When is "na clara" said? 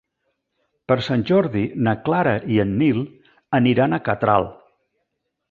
1.87-2.33